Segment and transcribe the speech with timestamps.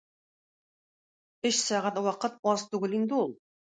[1.49, 3.31] Өч сәгать вакыт аз түгел инде ул.